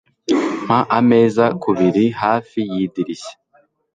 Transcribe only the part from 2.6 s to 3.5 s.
yidirishya.